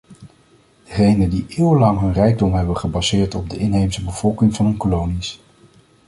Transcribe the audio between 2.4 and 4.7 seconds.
hebben gebaseerd op de inheemse bevolking van